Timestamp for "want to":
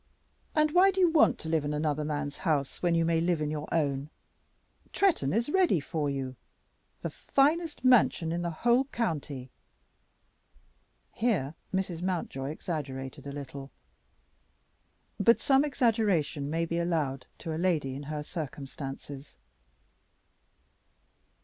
1.11-1.47